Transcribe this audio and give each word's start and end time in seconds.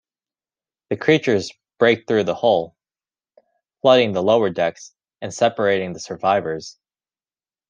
The 0.89 0.97
creatures 0.97 1.51
break 1.77 2.07
through 2.07 2.23
the 2.23 2.33
hull, 2.33 2.75
flooding 3.83 4.13
the 4.13 4.23
lower 4.23 4.49
decks 4.49 4.95
and 5.21 5.31
separating 5.31 5.93
the 5.93 5.99
survivors. 5.99 6.79